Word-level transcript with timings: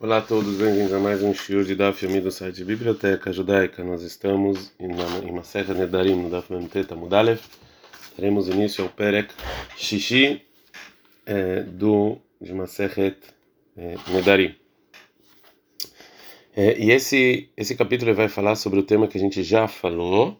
Olá 0.00 0.18
a 0.18 0.20
todos, 0.20 0.56
bem-vindos 0.56 0.92
a 0.92 0.98
mais 0.98 1.22
um 1.22 1.32
shiur 1.32 1.64
de 1.64 1.76
Daf 1.76 2.04
Yomi 2.04 2.20
do 2.20 2.30
site 2.30 2.64
Biblioteca 2.64 3.32
Judaica. 3.32 3.84
Nós 3.84 4.02
estamos 4.02 4.72
em 4.76 4.88
uma 5.30 5.44
serra 5.44 5.72
Nedarim, 5.72 6.16
no 6.16 6.28
Daf 6.28 6.52
Memteta 6.52 6.96
Mudalev. 6.96 7.40
Daremos 8.18 8.48
início 8.48 8.82
ao 8.82 8.90
Perek 8.90 9.32
Shishi 9.76 10.42
é, 11.24 11.60
do, 11.60 12.18
de 12.40 12.52
uma 12.52 12.66
serra 12.66 13.16
é, 13.76 13.94
Nedarim. 14.10 14.56
É, 16.56 16.76
e 16.76 16.90
esse, 16.90 17.48
esse 17.56 17.76
capítulo 17.76 18.12
vai 18.14 18.28
falar 18.28 18.56
sobre 18.56 18.80
o 18.80 18.82
tema 18.82 19.06
que 19.06 19.16
a 19.16 19.20
gente 19.20 19.44
já 19.44 19.68
falou, 19.68 20.36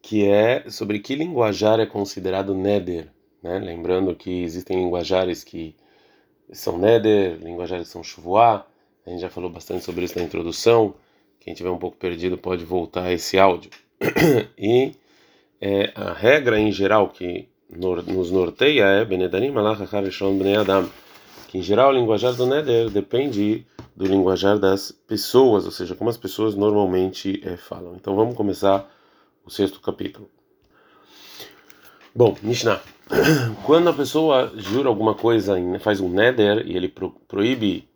que 0.00 0.26
é 0.26 0.64
sobre 0.70 0.98
que 0.98 1.14
linguajar 1.14 1.78
é 1.78 1.84
considerado 1.84 2.54
Neder. 2.54 3.08
Né? 3.42 3.58
Lembrando 3.58 4.14
que 4.14 4.42
existem 4.42 4.78
linguajares 4.78 5.44
que 5.44 5.76
são 6.50 6.78
Neder, 6.78 7.36
linguajares 7.42 7.88
que 7.88 7.92
são 7.92 8.02
Shuvuah, 8.02 8.66
a 9.06 9.10
gente 9.10 9.20
já 9.20 9.28
falou 9.28 9.50
bastante 9.50 9.84
sobre 9.84 10.04
isso 10.04 10.18
na 10.18 10.24
introdução. 10.24 10.94
Quem 11.40 11.52
tiver 11.52 11.70
um 11.70 11.78
pouco 11.78 11.96
perdido 11.96 12.38
pode 12.38 12.64
voltar 12.64 13.04
a 13.04 13.12
esse 13.12 13.38
áudio. 13.38 13.70
e 14.58 14.94
é, 15.60 15.92
a 15.94 16.12
regra 16.12 16.58
em 16.58 16.72
geral 16.72 17.08
que 17.08 17.48
nos 17.68 18.30
norteia 18.30 18.84
é 18.84 19.04
Bnei 19.04 19.28
Adam. 20.56 20.88
Que 21.48 21.58
em 21.58 21.62
geral 21.62 21.90
o 21.90 21.92
linguajar 21.92 22.34
do 22.34 22.46
Neder 22.46 22.90
depende 22.90 23.66
do 23.94 24.06
linguajar 24.06 24.58
das 24.58 24.90
pessoas, 24.90 25.64
ou 25.64 25.70
seja, 25.70 25.94
como 25.94 26.10
as 26.10 26.16
pessoas 26.16 26.54
normalmente 26.54 27.40
é, 27.44 27.56
falam. 27.56 27.94
Então 27.94 28.16
vamos 28.16 28.34
começar 28.34 28.90
o 29.44 29.50
sexto 29.50 29.80
capítulo. 29.80 30.28
Bom, 32.14 32.36
Mishnah. 32.42 32.80
Quando 33.66 33.90
a 33.90 33.92
pessoa 33.92 34.52
jura 34.56 34.88
alguma 34.88 35.14
coisa, 35.14 35.56
faz 35.80 36.00
um 36.00 36.08
Neder 36.08 36.66
e 36.66 36.76
ele 36.76 36.88
pro, 36.88 37.10
proíbe 37.28 37.86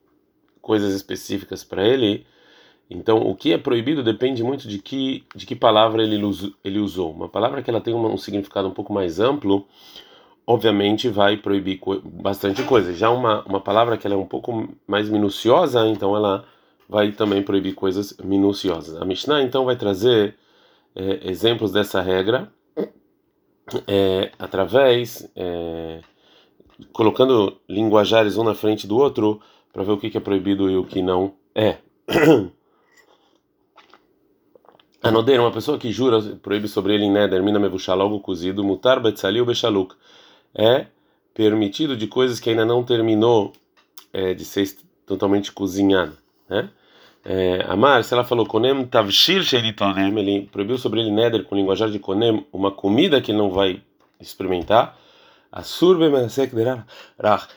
coisas 0.69 0.95
específicas 0.95 1.65
para 1.65 1.83
ele. 1.83 2.27
Então, 2.91 3.17
o 3.23 3.35
que 3.35 3.55
é 3.55 3.59
proibido 3.59 4.03
depende 4.03 4.43
muito 4.45 4.69
de 4.69 4.79
que 4.79 5.25
de 5.35 5.47
que 5.47 5.57
palavra 5.57 6.03
ele 6.03 6.21
ele 6.63 6.79
usou. 6.79 7.11
Uma 7.11 7.29
palavra 7.29 7.63
que 7.63 7.71
ela 7.71 7.81
tem 7.81 7.95
um, 7.95 8.19
significado 8.19 8.69
um 8.69 8.75
pouco 8.79 8.93
mais 8.93 9.19
amplo, 9.19 9.67
obviamente 10.47 11.09
vai 11.09 11.39
proibir 11.39 11.79
co 11.79 12.01
bastante 12.05 12.63
coisa. 12.65 12.93
Já 12.93 13.09
uma 13.09 13.43
uma 13.47 13.61
palavra 13.61 13.97
que 13.97 14.07
ela 14.07 14.15
é 14.15 14.19
um 14.19 14.27
pouco 14.27 14.69
mais 14.87 15.09
minuciosa, 15.09 15.89
então 15.89 16.15
ela 16.15 16.45
vai 16.87 17.13
também 17.13 17.43
proibir 17.43 17.75
coisas 17.75 18.15
minuciosas. 18.23 19.01
A 19.01 19.05
Mishnah 19.07 19.43
então 19.43 19.65
vai 19.65 19.77
trazer 19.77 20.37
é, 20.95 21.31
exemplos 21.31 21.73
dessa 21.73 22.03
regra 22.03 22.53
é, 23.87 24.33
através 24.39 25.31
é, 25.35 26.01
colocando 26.93 27.59
linguajares 27.69 28.37
um 28.37 28.45
na 28.45 28.55
frente 28.55 28.87
do 28.87 28.97
outro 28.99 29.41
para 29.73 29.83
ver 29.83 29.93
o 29.93 29.99
que 29.99 30.17
é 30.17 30.21
proibido 30.21 30.71
e 30.71 30.77
o 30.77 30.85
que 30.85 31.03
não 31.03 31.35
é. 31.55 31.79
Anodeira, 35.03 35.43
uma 35.43 35.53
pessoa 35.53 35.79
que 35.79 35.93
jura, 35.93 36.21
proíbe 36.43 36.67
sobre 36.69 36.95
ele 36.95 37.05
em 37.05 37.11
neder, 37.11 37.43
mina 37.43 37.59
mevushal, 37.59 38.01
algo 38.01 38.21
cozido, 38.21 38.65
mutar 38.65 39.01
betzali 39.01 39.41
ou 39.41 39.47
bechaluk. 39.47 39.95
É 40.55 40.87
permitido 41.33 41.97
de 41.97 42.09
coisas 42.09 42.41
que 42.41 42.51
ainda 42.51 42.65
não 42.65 42.83
terminou 42.83 43.53
é, 44.13 44.35
de 44.35 44.45
ser 44.45 44.77
totalmente 45.07 45.53
cozinhada, 45.53 46.19
né? 46.49 46.71
É, 47.25 47.65
Amar, 47.69 48.03
se 48.05 48.15
ela 48.15 48.25
falou 48.25 48.47
konem 48.47 48.87
tavshir 48.87 49.43
sheiritonem, 49.43 50.19
ele 50.19 50.49
proibiu 50.51 50.79
sobre 50.79 51.01
ele 51.01 51.11
neder 51.11 51.45
com 51.45 51.55
linguajar 51.55 51.91
de 51.91 51.99
konem 51.99 52.47
uma 52.53 52.71
comida 52.71 53.21
que 53.21 53.31
ele 53.31 53.39
não 53.39 53.51
vai 53.51 53.83
experimentar. 54.21 54.99
Asur 55.53 55.99
bemesek 55.99 56.55
derach 56.55 57.49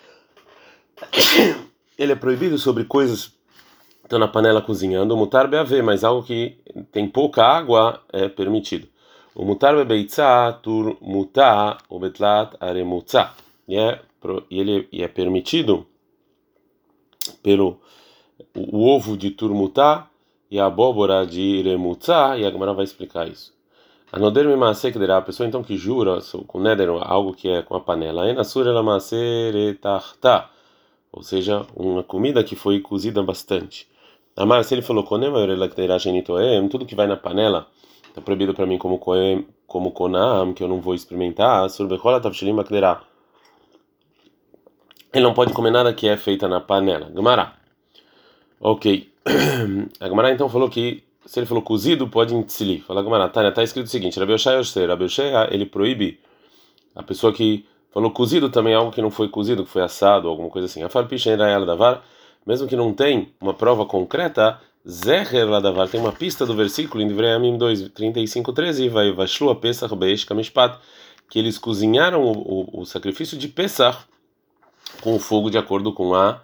ele 2.02 2.14
é 2.14 2.16
proibido 2.16 2.58
sobre 2.58 2.84
coisas 2.84 3.28
que 3.28 4.06
estão 4.06 4.18
na 4.18 4.28
panela 4.28 4.60
cozinhando, 4.60 5.14
o 5.14 5.18
mutar 5.18 5.48
beave, 5.48 5.84
mas 5.84 6.04
algo 6.04 6.24
que 6.24 6.58
tem 6.92 7.08
pouca 7.08 7.46
água 7.46 8.02
é 8.12 8.28
permitido. 8.28 8.88
O 9.36 9.46
mutar 9.46 9.76
bebeitza 9.76 10.52
tur 10.64 10.98
mutar 11.00 11.78
o 11.88 12.00
betlat 12.00 12.56
aremutza. 12.60 13.30
E 13.68 13.78
é, 13.78 14.02
e 14.50 14.60
ele 14.60 14.88
e 14.92 15.04
é 15.04 15.08
permitido 15.08 15.86
pelo 17.44 17.80
o, 18.56 18.84
ovo 18.84 19.16
de 19.16 19.30
turmutá 19.30 20.10
e 20.50 20.60
a 20.60 20.66
abóbora 20.66 21.26
de 21.26 21.62
remutza, 21.62 22.36
e 22.36 22.46
a 22.46 22.52
Gemara 22.52 22.74
vai 22.74 22.84
explicar 22.84 23.28
isso. 23.28 23.54
A 24.12 24.18
noder 24.18 24.48
me 24.48 24.56
masekderá, 24.56 25.18
a 25.18 25.22
pessoa 25.22 25.48
então 25.48 25.64
que 25.64 25.78
jura 25.78 26.20
com 26.48 26.60
neder 26.60 26.90
algo 26.90 27.32
que 27.32 27.48
é 27.48 27.62
com 27.62 27.76
a 27.76 27.80
panela, 27.80 28.28
é 28.28 28.34
na 28.34 28.44
sura 28.44 28.74
la 28.74 28.82
maseretarta 28.82 30.50
ou 31.12 31.24
seja, 31.24 31.66
uma 31.76 32.04
comida 32.04 32.44
que 32.44 32.56
foi 32.56 32.80
cozida 32.80 33.22
bastante. 33.22 33.88
Amar, 34.36 34.64
se 34.64 34.74
ele 34.74 34.82
falou 34.82 35.04
tudo 36.70 36.86
que 36.86 36.96
vai 36.96 37.08
na 37.08 37.18
panela 37.18 37.68
está 38.08 38.22
proibido 38.22 38.54
para 38.54 38.66
mim 38.66 38.78
como 38.78 38.98
koem, 38.98 39.48
como 39.66 39.92
konam, 39.92 40.54
que 40.54 40.64
eu 40.64 40.68
não 40.68 40.82
vou 40.82 40.94
experimentar, 40.94 41.70
ele 45.14 45.24
não 45.24 45.34
pode 45.34 45.54
comer 45.54 45.72
nada 45.72 45.94
que 45.94 46.08
é 46.08 46.16
feita 46.16 46.48
na 46.48 46.60
panela. 46.60 47.10
Gamara. 47.10 47.54
Ok. 48.60 49.12
A 50.00 50.08
Gamara 50.08 50.32
então 50.32 50.48
falou 50.50 50.70
que 50.70 51.04
se 51.26 51.40
ele 51.40 51.46
falou 51.46 51.62
cozido, 51.62 52.08
pode 52.08 52.34
intzili. 52.34 52.80
Fala 52.80 53.04
Gamara, 53.04 53.30
Tânia, 53.30 53.50
está 53.50 53.64
escrito 53.64 53.88
o 53.88 53.90
seguinte: 53.90 54.20
Rabi 54.20 54.34
Oshai, 54.34 54.60
ele 55.52 55.66
proíbe 55.66 56.20
a 56.96 57.04
pessoa 57.04 57.34
que 57.34 57.66
Falou 57.92 58.12
cozido 58.12 58.50
também 58.50 58.74
algo 58.74 58.92
que 58.92 59.02
não 59.02 59.12
foi 59.12 59.28
cozido, 59.28 59.66
que 59.66 59.70
foi 59.70 59.84
assado, 59.84 60.30
alguma 60.30 60.50
coisa 60.50 60.66
assim. 60.66 60.82
A 60.82 60.90
farpicha 60.90 61.30
ela 61.32 61.66
davar, 61.66 62.04
mesmo 62.46 62.68
que 62.68 62.76
não 62.76 62.94
tem 62.94 63.34
uma 63.40 63.54
prova 63.54 63.86
concreta, 63.86 64.60
Zeher 64.88 65.48
davar 65.62 65.90
tem 65.90 66.00
uma 66.00 66.12
pista 66.12 66.46
do 66.46 66.56
versículo 66.56 67.04
em 67.04 67.08
Devreamim 67.08 67.58
2, 67.58 67.90
35, 67.90 68.54
13, 68.54 68.90
vai 68.90 69.12
Vashlu 69.12 69.50
a 69.50 69.56
Pesach 69.56 69.96
Beish 69.96 70.24
Kamishpat, 70.26 70.80
que 71.30 71.38
eles 71.38 71.58
cozinharam 71.58 72.24
o, 72.24 72.32
o, 72.32 72.82
o, 72.82 72.86
sacrifício 72.86 73.38
de 73.38 73.48
Pesach 73.48 74.00
com 75.02 75.16
o 75.16 75.20
fogo 75.20 75.50
de 75.50 75.58
acordo 75.58 75.94
com 75.94 76.16
a 76.16 76.42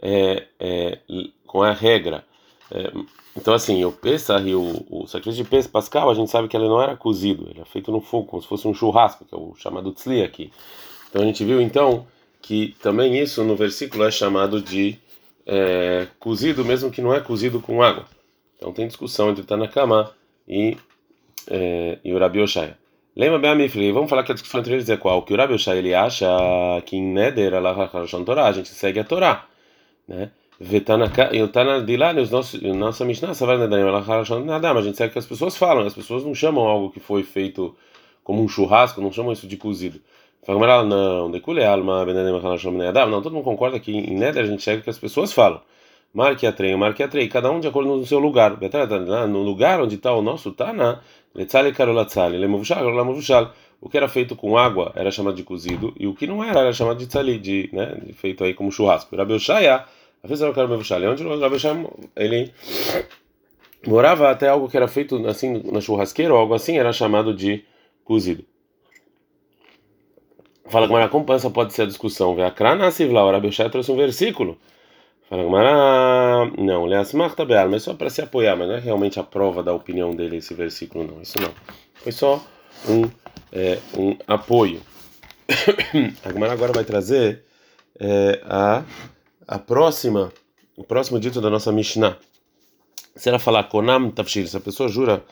é, 0.00 0.46
é, 0.58 0.98
com 1.46 1.62
a 1.62 1.72
regra. 1.72 2.24
É, 2.70 2.92
então, 3.36 3.52
assim, 3.52 3.84
o 3.84 3.90
Pesach 3.90 4.48
e 4.48 4.54
o, 4.54 4.84
o 4.88 5.06
sacrifício 5.06 5.42
de 5.42 5.50
Pesach 5.50 5.70
Pascal, 5.70 6.08
a 6.08 6.14
gente 6.14 6.30
sabe 6.30 6.46
que 6.46 6.56
ele 6.56 6.68
não 6.68 6.80
era 6.80 6.96
cozido, 6.96 7.48
ele 7.50 7.60
é 7.60 7.64
feito 7.64 7.90
no 7.90 8.00
fogo, 8.00 8.26
como 8.26 8.42
se 8.42 8.48
fosse 8.48 8.68
um 8.68 8.74
churrasco, 8.74 9.24
que 9.24 9.34
é 9.34 9.38
o 9.38 9.54
chamado 9.56 9.92
tzli 9.92 10.22
aqui. 10.22 10.52
Então, 11.10 11.22
a 11.22 11.24
gente 11.24 11.44
viu, 11.44 11.60
então, 11.60 12.06
que 12.40 12.76
também 12.80 13.18
isso 13.18 13.42
no 13.42 13.56
versículo 13.56 14.04
é 14.04 14.10
chamado 14.10 14.60
de 14.60 14.96
é, 15.44 16.06
cozido, 16.20 16.64
mesmo 16.64 16.90
que 16.90 17.02
não 17.02 17.12
é 17.12 17.20
cozido 17.20 17.60
com 17.60 17.82
água. 17.82 18.06
Então, 18.56 18.72
tem 18.72 18.86
discussão 18.86 19.30
entre 19.30 19.42
Tanakama 19.42 20.12
e, 20.46 20.76
é, 21.48 21.98
e 22.04 22.14
o 22.14 22.18
Rabi 22.18 22.40
Oshaya. 22.40 22.78
Lembra 23.16 23.38
bem 23.38 23.50
a 23.50 23.54
Mifli, 23.54 23.92
vamos 23.92 24.10
falar 24.10 24.22
que 24.24 24.32
a 24.32 24.34
discussão 24.34 24.60
entre 24.60 24.74
eles 24.74 24.88
é 24.88 24.96
qual? 24.96 25.22
Que 25.22 25.34
o 25.34 25.36
Rabi 25.36 25.54
Oshaya, 25.54 25.78
ele 25.78 25.94
acha 25.94 26.26
que 26.86 26.96
em 26.96 27.02
Neder, 27.02 27.52
a 27.54 28.52
gente 28.52 28.68
segue 28.68 29.00
a 29.00 29.04
Torá, 29.04 29.46
né? 30.06 30.30
E 30.60 31.42
o 31.42 31.48
Tana 31.48 31.82
de 31.82 31.96
lá, 31.96 32.12
os 32.14 32.30
nossos, 32.30 32.62
nossa 32.62 33.04
Mishnah, 33.04 33.34
Savar 33.34 33.58
Nedarim, 33.58 33.84
nada, 34.44 34.72
mas 34.72 34.84
a 34.84 34.86
gente 34.86 34.96
sabe 34.96 35.12
que 35.12 35.18
as 35.18 35.26
pessoas 35.26 35.56
falam, 35.56 35.86
as 35.86 35.94
pessoas 35.94 36.24
não 36.24 36.34
chamam 36.34 36.64
algo 36.64 36.90
que 36.90 37.00
foi 37.00 37.24
feito 37.24 37.74
como 38.22 38.42
um 38.42 38.48
churrasco, 38.48 39.00
não 39.00 39.10
chamam 39.10 39.32
isso 39.32 39.46
de 39.48 39.56
cozido. 39.56 40.00
Fala, 40.44 40.84
não, 40.84 41.30
decule 41.30 41.64
alma, 41.64 42.04
não, 42.04 43.22
todo 43.22 43.32
mundo 43.32 43.44
concorda 43.44 43.80
que 43.80 43.90
em 43.90 44.14
Neder 44.14 44.44
a 44.44 44.46
gente 44.46 44.62
chega 44.62 44.82
que 44.82 44.90
as 44.90 44.98
pessoas 44.98 45.32
falam. 45.32 45.60
Marque 46.12 46.46
a 46.46 46.52
trem, 46.52 46.76
marque 46.76 47.02
a 47.02 47.08
trem, 47.08 47.28
cada 47.28 47.50
um 47.50 47.58
de 47.58 47.66
acordo 47.66 47.96
no 47.96 48.06
seu 48.06 48.20
lugar. 48.20 48.56
No 49.28 49.42
lugar 49.42 49.80
onde 49.80 49.96
está 49.96 50.12
o 50.12 50.22
nosso 50.22 50.52
Tana, 50.52 51.00
letzale 51.34 51.72
karolatzale, 51.72 52.38
lemovushal, 52.38 52.88
lemovushal. 52.90 53.52
O 53.80 53.88
que 53.88 53.96
era 53.96 54.06
feito 54.08 54.36
com 54.36 54.56
água 54.56 54.92
era 54.94 55.10
chamado 55.10 55.34
de 55.34 55.42
cozido, 55.42 55.92
e 55.98 56.06
o 56.06 56.14
que 56.14 56.26
não 56.26 56.44
era 56.44 56.60
era 56.60 56.72
chamado 56.72 56.98
de 56.98 57.06
tzali, 57.06 57.38
de, 57.38 57.68
né, 57.72 58.00
feito 58.14 58.44
aí 58.44 58.54
como 58.54 58.70
churrasco. 58.70 59.14
Rabi 60.24 60.72
Oshaya 60.74 61.10
Onde 61.10 61.24
o 61.24 61.38
Rabi 61.38 61.56
ele 62.16 62.52
morava 63.86 64.30
até 64.30 64.48
algo 64.48 64.68
que 64.68 64.76
era 64.76 64.88
feito 64.88 65.26
assim 65.26 65.62
na 65.70 65.80
churrasqueira 65.80 66.32
ou 66.32 66.40
algo 66.40 66.54
assim, 66.54 66.78
era 66.78 66.92
chamado 66.92 67.34
de 67.34 67.64
cozido. 68.02 68.44
Fala 70.66 70.86
Gamara, 70.86 71.10
como 71.10 71.30
essa 71.32 71.50
pode 71.50 71.74
ser 71.74 71.82
a 71.82 71.86
discussão? 71.86 72.42
A 72.42 72.50
Krana 72.50 72.90
Sivla, 72.90 73.22
o 73.22 73.30
Rabi 73.30 73.50
trouxe 73.70 73.92
um 73.92 73.96
versículo. 73.96 74.58
Fala 75.28 75.44
Gamara, 75.44 76.50
não, 76.56 76.86
Leasmarta 76.86 77.44
Beal, 77.44 77.68
mas 77.68 77.82
só 77.82 77.92
para 77.92 78.08
se 78.08 78.22
apoiar, 78.22 78.56
mas 78.56 78.68
não 78.68 78.76
é 78.76 78.80
realmente 78.80 79.20
a 79.20 79.22
prova 79.22 79.62
da 79.62 79.74
opinião 79.74 80.16
dele 80.16 80.38
esse 80.38 80.54
versículo, 80.54 81.04
não. 81.04 81.20
Isso 81.20 81.38
não. 81.38 81.52
Foi 81.94 82.12
só 82.12 82.42
um, 82.88 83.02
é, 83.52 83.78
um 83.96 84.16
apoio. 84.26 84.80
a 86.24 86.32
Gamara 86.32 86.54
agora 86.54 86.72
vai 86.72 86.84
trazer 86.84 87.44
é, 88.00 88.40
a 88.44 88.82
a 89.46 89.58
próxima, 89.58 90.32
o 90.76 90.84
próximo 90.84 91.20
dito 91.20 91.40
da 91.40 91.50
nossa 91.50 91.70
Mishnah. 91.70 92.16
Se 93.14 93.28
ela 93.28 93.38
falar 93.38 93.64
Konam 93.64 94.10
Tafshir, 94.10 94.48
se 94.48 94.56
a 94.56 94.60
pessoa 94.60 94.88
jura 94.88 95.22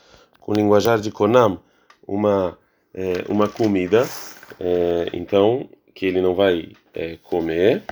com 0.40 0.52
linguajar 0.52 1.00
de 1.00 1.10
Konam 1.10 1.60
uma, 2.06 2.58
é, 2.94 3.24
uma 3.28 3.48
comida, 3.48 4.06
é, 4.60 5.08
então 5.12 5.68
que 5.94 6.06
ele 6.06 6.20
não 6.20 6.34
vai 6.34 6.72
é, 6.94 7.16
comer. 7.22 7.82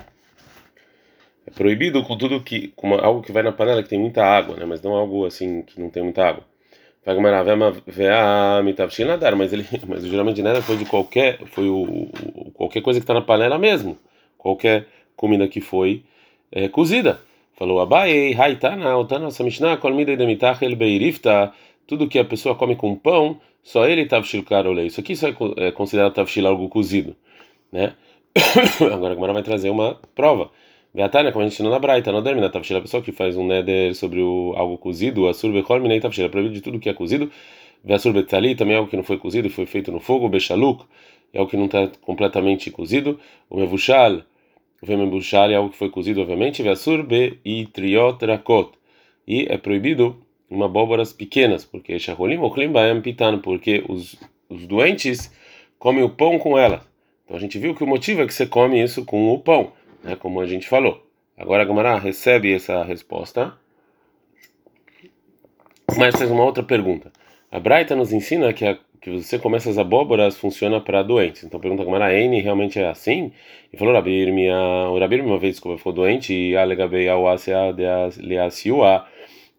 é 1.45 1.51
proibido 1.51 2.03
com 2.03 2.17
tudo 2.17 2.41
que 2.41 2.69
com 2.69 2.87
uma, 2.87 3.01
algo 3.01 3.21
que 3.21 3.31
vai 3.31 3.43
na 3.43 3.51
panela 3.51 3.83
que 3.83 3.89
tem 3.89 3.99
muita 3.99 4.23
água, 4.23 4.55
né? 4.55 4.65
Mas 4.65 4.81
não 4.81 4.93
algo 4.93 5.25
assim 5.25 5.63
que 5.63 5.79
não 5.79 5.89
tem 5.89 6.03
muita 6.03 6.23
água. 6.23 6.45
Mas 7.03 7.15
ele, 9.53 9.65
mas 9.87 10.05
geralmente 10.05 10.41
nada 10.41 10.61
foi 10.61 10.77
de 10.77 10.85
qualquer, 10.85 11.39
foi 11.47 11.67
o, 11.67 12.09
o 12.35 12.51
qualquer 12.53 12.81
coisa 12.81 12.99
que 12.99 13.03
está 13.03 13.13
na 13.13 13.21
panela 13.21 13.57
mesmo, 13.57 13.97
qualquer 14.37 14.87
comida 15.15 15.47
que 15.47 15.61
foi 15.61 16.03
é, 16.51 16.67
cozida. 16.67 17.19
Falou 17.53 17.79
Abai, 17.79 18.33
Haitana, 18.33 18.97
Otana, 18.97 19.29
Samishna, 19.29 19.77
Kolmida 19.77 20.15
Demitach, 20.17 20.63
El 20.63 20.75
Beirifta, 20.75 21.53
tudo 21.85 22.07
que 22.07 22.17
a 22.17 22.25
pessoa 22.25 22.55
come 22.55 22.75
com 22.75 22.95
pão, 22.95 23.39
só 23.61 23.85
ele 23.87 24.05
tavshil 24.05 24.43
karolei. 24.43 24.87
Isso 24.87 24.99
aqui 24.99 25.15
só 25.15 25.27
é, 25.27 25.33
é 25.57 25.71
considerado 25.71 26.13
tavshil 26.13 26.47
algo 26.47 26.67
cozido, 26.69 27.15
né? 27.71 27.93
Agora 28.81 29.11
a 29.11 29.15
Gamara 29.15 29.33
vai 29.33 29.43
trazer 29.43 29.69
uma 29.69 29.99
prova. 30.15 30.49
Beatana, 30.93 31.31
como 31.31 31.43
a 31.43 31.47
gente 31.47 31.53
ensina 31.53 31.69
na 31.69 31.79
Braita, 31.79 32.11
não 32.11 32.23
termina 32.23 32.49
tavshil, 32.49 32.77
a 32.77 32.81
pessoa 32.81 33.03
que 33.03 33.11
faz 33.11 33.37
um 33.37 33.45
neder 33.45 33.95
sobre 33.95 34.21
o 34.21 34.53
algo 34.57 34.77
cozido, 34.77 35.27
asur 35.27 35.51
bechol 35.51 35.79
minei 35.79 35.99
tavshil, 35.99 36.25
é 36.25 36.29
proibido 36.29 36.55
de 36.55 36.61
tudo 36.61 36.79
que 36.79 36.89
é 36.89 36.93
cozido. 36.93 37.31
Veasur 37.83 38.13
betali, 38.13 38.55
também 38.55 38.75
é 38.75 38.77
algo 38.77 38.89
que 38.89 38.95
não 38.95 39.03
foi 39.03 39.17
cozido 39.17 39.49
foi 39.49 39.65
feito 39.65 39.91
no 39.91 39.99
fogo, 39.99 40.29
bechaluk, 40.29 40.85
é 41.33 41.39
algo 41.39 41.49
que 41.49 41.57
não 41.57 41.65
está 41.65 41.87
completamente 42.01 42.69
cozido. 42.69 43.19
O 43.49 43.57
mevushal, 43.57 44.21
mevushal 44.81 45.49
é 45.51 45.55
algo 45.55 45.69
que 45.69 45.77
foi 45.77 45.89
cozido, 45.89 46.21
obviamente. 46.21 46.63
Veasur 46.63 47.03
be 47.03 47.39
e 47.45 47.65
triot 47.67 48.25
rakot, 48.25 48.71
e 49.27 49.45
é 49.49 49.57
proibido 49.57 50.25
uma 50.49 50.65
abóboras 50.65 51.13
pequenas, 51.13 51.63
porque 51.63 51.97
shaholim 51.97 52.37
ochlim 52.37 52.71
baem 52.71 53.01
porque 53.41 53.83
os, 53.87 54.19
os 54.49 54.67
doentes 54.67 55.31
comem 55.79 56.03
o 56.03 56.09
pão 56.09 56.37
com 56.37 56.57
elas. 56.57 56.81
Então 57.23 57.37
a 57.37 57.39
gente 57.39 57.57
viu 57.57 57.73
que 57.73 57.83
o 57.83 57.87
motivo 57.87 58.21
é 58.21 58.27
que 58.27 58.33
você 58.33 58.45
come 58.45 58.81
isso 58.83 59.05
com 59.05 59.31
o 59.31 59.39
pão, 59.39 59.71
né, 60.03 60.15
como 60.17 60.41
a 60.41 60.45
gente 60.45 60.67
falou. 60.67 61.07
Agora 61.37 61.63
a 61.63 61.65
Gamara 61.65 61.97
recebe 61.97 62.53
essa 62.53 62.83
resposta, 62.83 63.57
mas 65.97 66.15
faz 66.15 66.29
uma 66.29 66.43
outra 66.43 66.61
pergunta. 66.61 67.11
A 67.49 67.59
Braita 67.59 67.95
nos 67.95 68.11
ensina 68.11 68.51
que, 68.51 68.65
a, 68.65 68.77
que 69.01 69.09
você 69.09 69.39
come 69.39 69.57
essas 69.57 69.77
abóboras 69.77 70.37
funciona 70.37 70.79
para 70.79 71.01
doentes. 71.01 71.43
Então 71.43 71.59
pergunta 71.59 71.81
a 71.81 71.85
Gamara, 71.85 72.13
N 72.13 72.39
realmente 72.39 72.79
é 72.79 72.87
assim? 72.87 73.31
E 73.73 73.77
falou, 73.77 73.93
Rabir, 73.93 74.31
uma 75.25 75.39
vez 75.39 75.59
que 75.59 75.77
ficou 75.77 75.91
doente, 75.91 76.33
e 76.33 76.55
a 76.55 76.61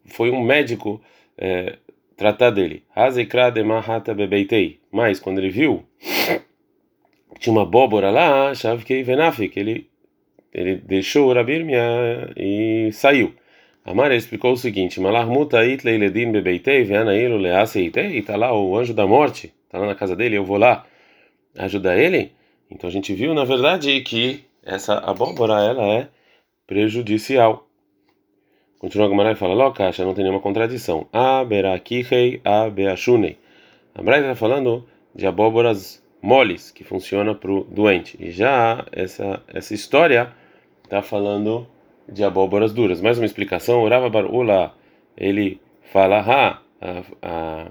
foi 0.07 0.31
um 0.31 0.41
médico 0.41 1.03
é, 1.37 1.77
tratar 2.17 2.51
dele. 2.51 2.85
Mas 4.93 5.19
quando 5.19 5.39
ele 5.39 5.51
viu 5.51 5.85
tinha 7.39 7.53
uma 7.53 7.63
abóbora 7.63 8.11
lá, 8.11 8.55
Shavkei 8.55 9.03
Venafik, 9.03 9.59
ele 9.59 9.91
ele 10.53 10.77
deixou 10.77 11.31
o 11.31 11.33
e 12.37 12.91
saiu. 12.93 13.35
Amar 13.85 14.13
explicou 14.13 14.53
o 14.53 14.57
seguinte: 14.57 15.01
Malarmuta 15.01 15.65
itlei 15.65 15.99
ledin 15.99 16.31
bebeitei 16.31 16.85
veanailo 16.85 17.37
leaseitei. 17.37 18.19
Está 18.19 18.37
lá 18.37 18.53
o 18.57 18.77
anjo 18.77 18.95
da 18.95 19.07
morte, 19.07 19.53
está 19.65 19.79
lá 19.79 19.87
na 19.87 19.95
casa 19.95 20.15
dele. 20.15 20.37
Eu 20.37 20.45
vou 20.45 20.57
lá 20.57 20.87
ajudar 21.59 21.99
ele. 21.99 22.33
Então 22.71 22.89
a 22.89 22.93
gente 22.93 23.13
viu, 23.13 23.35
na 23.35 23.45
verdade, 23.45 24.01
que 24.01 24.45
essa 24.65 24.99
abóbora 24.99 25.61
ela 25.63 25.87
é 25.95 26.09
prejudicial. 26.67 27.69
Continua 28.79 29.07
a 29.07 29.11
Gamara 29.11 29.33
e 29.33 29.37
fala, 29.37 29.55
Locacha, 29.55 30.05
não 30.05 30.15
tem 30.15 30.25
nenhuma 30.25 30.41
contradição. 30.41 31.07
Aberakihei, 31.13 32.41
abeashunei. 32.45 33.39
A 33.95 34.03
Braita 34.03 34.27
está 34.27 34.35
falando 34.35 34.85
de 35.15 35.27
abóboras 35.27 36.03
moles, 36.21 36.71
que 36.71 36.83
funciona 36.83 37.35
para 37.35 37.53
o 37.53 37.65
doente. 37.65 38.17
E 38.19 38.31
já 38.31 38.85
essa, 38.91 39.43
essa 39.49 39.75
história 39.75 40.33
está 40.83 41.03
falando 41.03 41.67
de 42.09 42.25
abóboras 42.25 42.73
duras. 42.73 43.01
Mais 43.01 43.19
uma 43.19 43.27
explicação, 43.27 43.83
Urava 43.83 44.09
Barula, 44.09 44.75
ele 45.17 45.61
fala, 45.93 46.21
ha, 46.21 46.61
a, 46.81 47.03
a, 47.23 47.67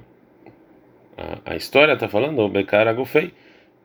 a, 1.17 1.37
a 1.45 1.55
história 1.55 1.93
está 1.93 2.07
falando, 2.07 2.47
Bekara 2.49 2.93
Gufei, 2.93 3.33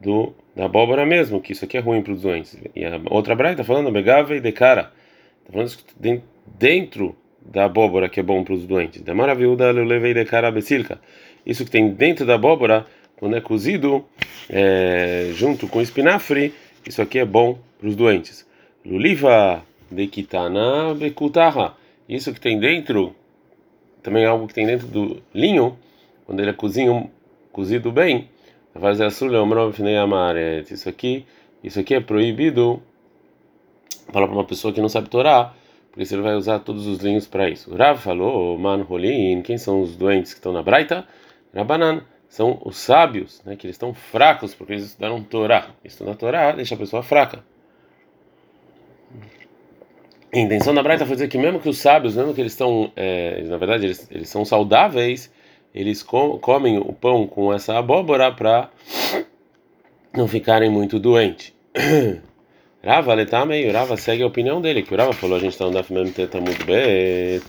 do, 0.01 0.35
da 0.55 0.67
abóbora 0.67 1.07
mesmo, 1.07 1.41
que 1.41 1.53
isso 1.53 1.65
aqui 1.65 1.77
é 1.77 1.81
ruim 1.81 2.03
para 2.03 2.13
os 2.13 2.23
doentes. 2.23 2.59
E 2.75 2.85
a 2.85 3.01
outra 3.11 3.35
Braita 3.35 3.63
está 3.63 3.73
falando, 3.73 3.91
Begave 3.91 4.41
de 4.41 4.53
cara. 4.53 4.93
Está 5.41 5.53
falando 5.53 6.23
dentro 6.59 7.17
da 7.41 7.65
abóbora 7.65 8.09
que 8.09 8.21
é 8.21 8.23
bom 8.23 8.43
para 8.45 8.55
os 8.55 8.67
doentes. 8.67 9.03
Da 9.03 9.15
maravilha 9.15 9.71
levei 9.71 10.15
de 10.15 10.25
cara 10.25 10.51
becilca. 10.51 11.01
Isso 11.45 11.65
que 11.65 11.71
tem 11.71 11.91
dentro 11.91 12.27
da 12.27 12.35
abóbora, 12.35 12.87
quando 13.17 13.37
é 13.37 13.41
cozido 13.41 14.05
é, 14.51 15.31
junto 15.35 15.69
com 15.69 15.81
espinafre, 15.81 16.53
isso 16.87 17.01
aqui 17.01 17.19
é 17.19 17.25
bom 17.25 17.59
para 17.79 17.89
os 17.89 17.97
doentes. 17.97 18.47
Luliva 18.85 19.63
de 19.91 20.07
kitana 20.07 20.95
bekutaha. 20.95 21.75
Isso 22.09 22.33
que 22.33 22.41
tem 22.41 22.59
dentro, 22.59 23.15
também 24.03 24.25
é 24.25 24.27
algo 24.27 24.47
que 24.47 24.55
tem 24.55 24.67
dentro 24.67 24.87
do 24.87 25.23
linho, 25.35 25.77
quando 26.25 26.41
ele 26.41 26.51
é 26.51 26.53
cozinho, 26.53 27.11
cozido 27.53 27.91
bem. 27.91 28.29
Isso 30.71 30.89
aqui, 30.89 31.25
isso 31.63 31.81
aqui 31.81 31.95
é 31.95 32.01
proibido. 32.01 32.83
Fala 34.13 34.27
para 34.27 34.37
uma 34.37 34.45
pessoa 34.45 34.73
que 34.73 34.81
não 34.81 34.89
sabe 34.89 35.09
Torá 35.09 35.55
porque 35.97 36.05
você 36.05 36.17
vai 36.19 36.35
usar 36.35 36.59
todos 36.59 36.87
os 36.87 36.99
linhos 36.99 37.27
para 37.27 37.49
isso. 37.49 37.75
Rav 37.75 37.99
falou, 37.99 38.59
man 38.59 38.83
rolin, 38.83 39.41
quem 39.41 39.57
são 39.57 39.81
os 39.81 39.97
doentes 39.97 40.35
que 40.35 40.39
estão 40.39 40.53
na 40.53 40.63
Braita? 40.63 41.09
Rabanan, 41.55 42.03
são 42.29 42.61
os 42.67 42.77
sábios, 42.77 43.43
né, 43.47 43.57
que 43.57 43.67
eles 43.67 43.77
estão 43.77 43.95
fracos 43.95 44.55
porque 44.55 44.75
eles 44.75 44.85
estudaram 44.85 45.25
Torá. 45.25 45.71
Estudar 45.83 46.15
Torá 46.17 46.53
deixa 46.53 46.75
a 46.75 46.79
pessoa 46.79 47.03
fraca. 47.03 47.43
A 50.37 50.39
intenção 50.39 50.75
da 50.75 50.83
Braita 50.83 51.07
foi 51.07 51.17
dizer 51.17 51.29
que 51.29 51.39
mesmo 51.39 51.59
que 51.59 51.69
os 51.69 51.79
sábios, 51.79 52.15
mesmo 52.15 52.35
que 52.35 52.43
eles 52.43 52.53
estão, 52.53 52.93
é, 52.95 53.43
na 53.45 53.57
verdade, 53.57 53.87
eles, 53.87 54.07
eles 54.11 54.29
são 54.29 54.45
saudáveis, 54.45 55.33
eles 55.75 56.03
com, 56.03 56.39
comem 56.39 56.77
o 56.77 56.93
pão 56.93 57.27
com 57.27 57.55
essa 57.55 57.79
abóbora 57.79 58.31
para 58.31 58.69
não 60.15 60.29
ficarem 60.29 60.69
muito 60.69 60.99
doentes. 60.99 61.55
Rava 62.85 63.15
letamei, 63.15 63.67
o 63.67 63.73
Rava 63.73 63.97
segue 63.97 64.23
a 64.23 64.27
opinião 64.27 64.61
dele, 64.61 64.83
que 64.83 64.93
o 64.93 64.97
Rava 64.99 65.15
falou, 65.15 65.39
a 65.39 65.41
gente 65.41 65.53
está 65.53 65.71
Daf 65.71 65.91
Mem 65.91 66.13
Tetamud 66.13 66.65
Bet, 66.65 67.43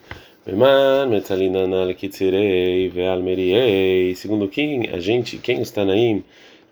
Meman, 0.45 1.07
Metzalinana 1.09 1.83
Lekitzirei, 1.83 2.87
Vealmeriei, 2.87 4.15
segundo 4.15 4.47
quem 4.47 4.87
a 4.93 4.99
gente, 5.01 5.37
quem 5.39 5.61
está 5.61 5.83
naim, 5.83 6.23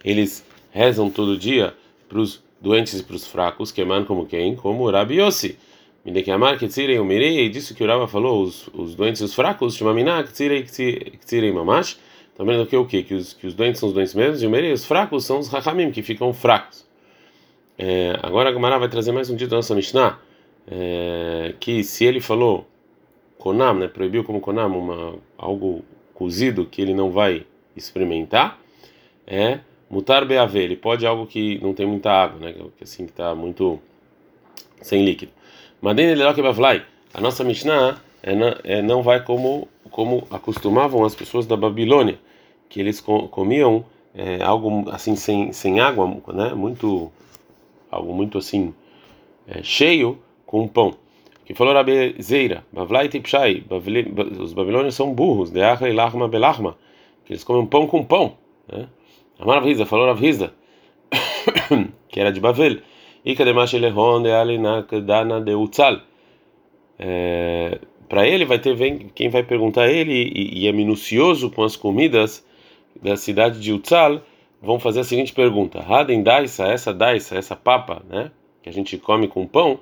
eles 0.02 0.46
rezam 0.72 1.10
todo 1.10 1.38
dia 1.38 1.74
para 2.08 2.20
os 2.20 2.42
doentes 2.62 3.02
e 3.02 3.04
para 3.04 3.18
os 3.18 3.28
fracos, 3.28 3.70
que 3.70 3.82
eman 3.82 4.06
como 4.06 4.26
quem? 4.26 4.56
Como 4.56 4.90
Rabi 4.90 5.20
Yossi. 5.20 5.58
Midekiamar 6.06 6.60
Ketzirei 6.60 7.00
Umirei, 7.00 7.50
disso 7.50 7.74
que 7.74 7.84
o 7.84 7.88
Rava 7.88 8.08
falou, 8.08 8.44
os, 8.44 8.68
os 8.74 8.94
doentes 8.94 9.22
e 9.22 9.24
os 9.24 9.34
fracos, 9.34 9.76
Shmaminá 9.76 10.24
Ketzirei 10.24 10.62
Ketzirei 10.62 11.52
Mamash, 11.52 12.00
também 12.38 12.58
do 12.58 12.68
que 12.68 12.78
o 12.78 12.86
quê? 12.86 13.02
Que 13.02 13.16
os, 13.16 13.34
que 13.34 13.48
os 13.48 13.56
doentes 13.56 13.80
são 13.80 13.90
os 13.90 13.96
doentes 13.96 14.14
mesmos, 14.14 14.44
e 14.44 14.46
o 14.46 14.50
Mirei, 14.50 14.72
os 14.72 14.86
fracos 14.86 15.26
são 15.26 15.40
os 15.40 15.48
Hachamim, 15.48 15.90
que 15.92 16.04
ficam 16.04 16.32
fracos. 16.32 16.86
É, 17.78 18.18
agora 18.22 18.52
a 18.52 18.54
Gemara 18.54 18.78
vai 18.78 18.88
trazer 18.88 19.12
mais 19.12 19.32
um 19.32 19.36
dito 19.36 19.50
da 19.50 19.56
nossa 19.56 19.74
Mishnah, 19.74 20.20
é, 20.68 21.56
que 21.60 21.84
se 21.84 22.06
ele 22.06 22.22
falou 22.22 22.68
Konam, 23.40 23.74
né, 23.74 23.88
proibiu 23.88 24.24
como 24.24 24.40
Konam 24.40 24.78
uma, 24.78 25.16
algo 25.38 25.84
cozido 26.14 26.66
que 26.66 26.82
ele 26.82 26.94
não 26.94 27.10
vai 27.10 27.46
experimentar, 27.76 28.60
é 29.26 29.60
mutar 29.90 30.24
beave, 30.24 30.60
ele 30.60 30.76
pode 30.76 31.06
algo 31.06 31.26
que 31.26 31.60
não 31.62 31.74
tem 31.74 31.86
muita 31.86 32.12
água, 32.12 32.40
né, 32.40 32.54
que 32.78 32.84
assim 32.84 33.06
que 33.06 33.12
está 33.12 33.34
muito 33.34 33.80
sem 34.82 35.04
líquido. 35.04 35.32
A 37.14 37.22
nossa 37.22 37.44
Mishnah 37.44 38.02
é, 38.24 38.34
é, 38.64 38.82
não 38.82 39.04
vai 39.04 39.24
como 39.24 39.68
como 39.92 40.28
acostumavam 40.32 41.06
as 41.06 41.14
pessoas 41.14 41.46
da 41.46 41.56
Babilônia, 41.56 42.20
que 42.68 42.80
eles 42.80 43.00
comiam 43.00 43.86
é, 44.14 44.44
algo 44.44 44.90
assim 44.90 45.16
sem, 45.16 45.54
sem 45.54 45.80
água, 45.80 46.08
né, 46.34 46.54
muito 46.54 47.12
algo 47.90 48.14
muito 48.14 48.38
assim 48.38 48.74
é, 49.48 49.62
cheio 49.62 50.18
com 50.46 50.68
pão. 50.68 50.96
Que 51.46 51.54
falou 51.54 51.74
Rabezeira, 51.74 52.66
Bavlai 52.74 53.08
Tipshai, 53.08 53.64
os 54.40 54.54
babilônios 54.54 54.96
são 54.96 55.14
burros, 55.14 55.52
de 55.52 55.60
e 55.60 55.94
que 57.24 57.34
eles 57.34 57.44
comem 57.44 57.66
pão 57.68 57.86
com 57.86 58.04
pão. 58.04 58.38
Né? 58.68 58.88
Amar 59.40 59.60
Ravizda, 59.60 59.86
falou 59.86 60.08
Ravizda, 60.08 60.52
que 62.10 62.20
era 62.20 62.32
de 62.32 62.40
Bavel. 62.40 62.80
Para 68.08 68.28
ele 68.28 68.46
vai 68.46 68.60
ter 68.60 68.76
vem, 68.76 69.10
quem 69.14 69.30
vai 69.30 69.44
perguntar 69.44 69.90
ele 69.90 70.32
e, 70.34 70.68
é 70.68 70.72
minucioso 70.72 71.50
com 71.50 71.64
as 71.64 71.76
comidas 71.76 72.46
da 73.02 73.18
cidade 73.18 73.60
de 73.60 73.74
Utzal 73.74 74.22
vão 74.62 74.80
fazer 74.80 75.02
a 75.02 75.04
seguinte 75.04 75.34
pergunta: 75.34 75.80
Haden 75.80 76.24
daisa, 76.24 76.68
essa 76.68 76.94
daisa, 76.94 77.36
essa 77.36 77.56
papa, 77.56 78.04
né, 78.10 78.32
que 78.62 78.70
a 78.70 78.74
gente 78.74 78.98
come 78.98 79.28
com 79.28 79.46
pão. 79.46 79.80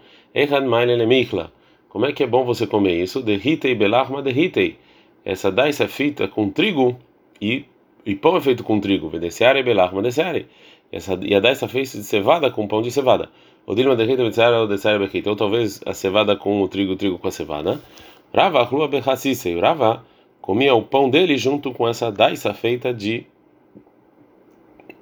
Como 1.89 2.05
é 2.05 2.11
que 2.11 2.23
é 2.23 2.27
bom 2.27 2.43
você 2.43 2.65
comer 2.65 3.03
isso? 3.03 3.21
Derritei 3.21 3.75
belachma 3.75 4.21
derritei. 4.21 4.77
Essa 5.23 5.51
daisa 5.51 5.83
é 5.83 5.87
feita 5.87 6.27
com 6.27 6.49
trigo 6.49 6.97
e, 7.39 7.65
e 8.03 8.15
pão 8.15 8.35
é 8.35 8.41
feito 8.41 8.63
com 8.63 8.79
trigo. 8.79 9.09
Vedeciare 9.09 9.61
belachma 9.61 10.01
deciare. 10.01 10.47
Essa 10.93 11.17
e 11.23 11.33
a 11.33 11.39
daisa 11.39 11.67
fez 11.67 11.91
de 11.91 12.03
cevada 12.03 12.51
com 12.51 12.67
pão 12.67 12.81
de 12.81 12.91
cevada. 12.91 13.29
ou 13.65 13.73
dilma 13.73 13.95
derreta 13.95 14.23
betzara 14.23 14.61
ou 14.61 14.67
desara 14.67 14.99
berrita, 14.99 15.29
ou 15.29 15.35
talvez 15.35 15.81
a 15.85 15.93
cevada 15.93 16.35
com 16.35 16.61
o 16.61 16.67
trigo, 16.67 16.93
o 16.93 16.95
trigo 16.95 17.17
com 17.17 17.27
a 17.27 17.31
cevada. 17.31 17.81
Rava 18.31 18.61
rua 18.63 18.87
berrassisse, 18.87 19.59
Rava 19.59 20.05
comia 20.39 20.75
o 20.75 20.83
pão 20.83 21.09
dele 21.09 21.35
junto 21.35 21.71
com 21.71 21.87
essa 21.87 22.11
daisa 22.11 22.53
feita 22.53 22.93
de 22.93 23.25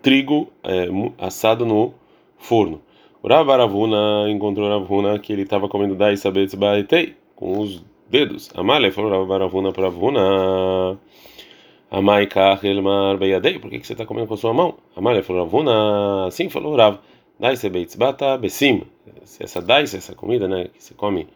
trigo 0.02 0.48
é, 0.64 0.88
assado 1.18 1.66
no 1.66 1.94
forno. 2.38 2.82
O 3.22 3.28
Ravaravuna 3.28 4.30
encontrou 4.30 4.70
Ravuna 4.70 5.20
que 5.20 5.34
ele 5.34 5.44
estava 5.44 5.68
comendo 5.68 5.94
daisa 5.96 6.32
betzbaetei 6.32 7.16
com 7.36 7.60
os 7.60 7.84
dedos. 8.10 8.50
Amália 8.56 8.92
falou 8.92 9.12
Ravaravuna 9.12 9.74
para 9.74 9.84
Ravuna. 9.84 10.98
Amai 11.92 12.26
kachelmar 12.26 13.18
beyadei, 13.18 13.60
por 13.60 13.70
que, 13.70 13.78
que 13.78 13.86
você 13.86 13.92
está 13.92 14.06
comendo 14.06 14.26
com 14.26 14.36
a 14.36 14.38
sua 14.38 14.54
mão? 14.54 14.78
Amália 14.96 15.22
falou 15.22 15.44
Ravuna, 15.44 16.26
assim 16.26 16.48
falou 16.50 16.74
Rav. 16.78 17.00
Daisa 17.38 17.70
beitzbata 17.70 18.38
besim. 18.38 18.84
Essa 19.38 19.62
daisa, 19.62 19.98
essa 19.98 20.16
comida, 20.16 20.48
né, 20.48 20.70
que 20.74 20.82
você 20.82 20.94
come 20.94 21.28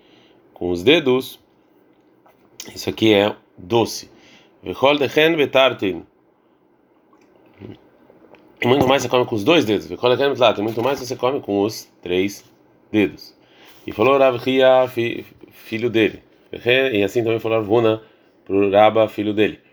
com 0.54 0.70
os 0.70 0.82
dedos, 0.82 1.38
isso 2.74 2.90
aqui 2.90 3.14
é 3.14 3.36
doce. 3.58 4.10
Vechol 4.64 4.98
dechen 4.98 5.36
betartin. 5.36 6.06
Muito 8.64 8.88
mais 8.88 9.02
você 9.02 9.10
come 9.10 9.26
com 9.26 9.36
os 9.36 9.44
dois 9.44 9.66
dedos. 9.66 9.88
Vechol 9.88 10.16
dechen 10.16 10.30
betartin. 10.30 10.62
Muito 10.62 10.82
mais 10.82 11.02
você 11.02 11.18
come 11.18 11.42
com 11.42 11.64
os 11.64 11.92
três 12.02 12.50
dedos. 12.90 13.36
E 13.86 13.92
falou 13.92 14.18
Rav 14.18 14.38
Ria, 14.38 14.88
filho 15.52 15.90
dele. 15.90 16.24
E 16.94 17.04
assim 17.04 17.22
também 17.26 17.40
falou 17.40 17.58
Ravuna 17.58 18.02
para 18.46 18.56
o 18.56 18.72
Raba, 18.72 19.10
filho 19.10 19.34
dele. 19.34 19.65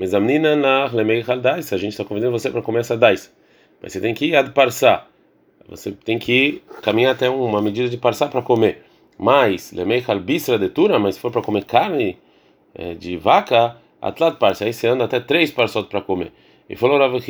Mas 0.00 0.14
a 0.14 0.18
menina 0.18 0.56
na 0.56 0.86
lemei 0.86 1.22
daisa. 1.22 1.74
A 1.74 1.78
gente 1.78 1.92
está 1.92 2.06
convidando 2.06 2.32
você 2.32 2.50
para 2.50 2.62
comer 2.62 2.80
essa 2.80 2.96
daisa. 2.96 3.28
Mas 3.82 3.92
você 3.92 4.00
tem 4.00 4.14
que 4.14 4.24
ir 4.24 4.34
ad 4.34 4.50
parsar. 4.52 5.06
Você 5.68 5.92
tem 5.92 6.18
que 6.18 6.62
caminhar 6.80 7.12
até 7.12 7.28
uma 7.28 7.60
medida 7.60 7.86
de 7.86 7.98
parsar 7.98 8.30
para 8.30 8.40
comer. 8.40 8.82
Mas 9.18 9.70
lemei 9.72 10.02
bisra 10.24 10.58
de 10.58 10.70
tura. 10.70 10.98
Mas 10.98 11.16
se 11.16 11.20
for 11.20 11.30
para 11.30 11.42
comer 11.42 11.64
carne 11.66 12.18
é, 12.74 12.94
de 12.94 13.18
vaca, 13.18 13.76
atlat 14.00 14.38
parsa. 14.38 14.64
Aí 14.64 14.72
você 14.72 14.86
anda 14.88 15.04
até 15.04 15.20
três 15.20 15.50
parsot 15.50 15.86
para 15.86 16.00
comer. 16.00 16.32
E 16.66 16.74
falou 16.76 16.98
Rav 16.98 17.20